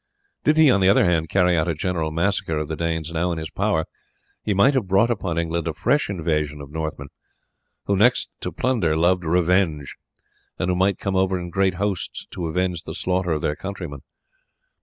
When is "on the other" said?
0.71-1.05